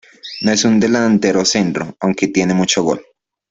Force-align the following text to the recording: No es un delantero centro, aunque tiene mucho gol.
No 0.41 0.49
es 0.51 0.63
un 0.65 0.79
delantero 0.79 1.45
centro, 1.45 1.95
aunque 1.99 2.29
tiene 2.29 2.55
mucho 2.55 2.81
gol. 2.81 3.03